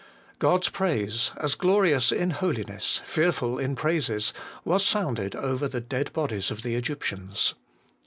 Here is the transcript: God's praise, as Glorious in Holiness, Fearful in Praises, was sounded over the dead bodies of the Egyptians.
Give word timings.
God's 0.39 0.69
praise, 0.69 1.31
as 1.37 1.53
Glorious 1.53 2.11
in 2.11 2.31
Holiness, 2.31 3.01
Fearful 3.05 3.59
in 3.59 3.75
Praises, 3.75 4.33
was 4.65 4.83
sounded 4.83 5.35
over 5.35 5.67
the 5.67 5.79
dead 5.79 6.11
bodies 6.11 6.49
of 6.49 6.63
the 6.63 6.73
Egyptians. 6.73 7.53